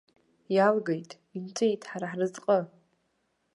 [0.55, 2.59] Иалгеит, инҵәеит ҳара ҳразҟы!